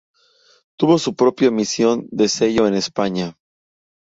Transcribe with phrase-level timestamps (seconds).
[0.79, 3.37] Tuvo su propia emisión de sello en España.